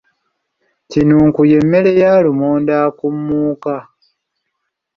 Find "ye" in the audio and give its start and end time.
1.51-1.57